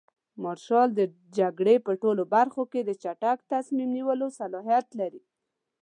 مارشال 0.43 0.87
د 0.95 1.01
جګړې 1.37 1.75
په 1.85 1.91
ټولو 2.01 2.23
برخو 2.35 2.63
کې 2.71 2.81
د 2.83 2.91
چټک 3.03 3.37
تصمیم 3.53 3.89
نیولو 3.97 4.27
صلاحیت 4.39 4.87
لري. 4.99 5.23